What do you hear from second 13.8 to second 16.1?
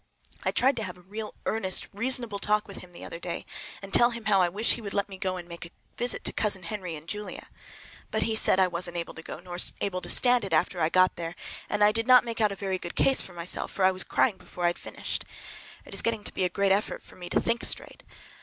I was crying before I had finished. It is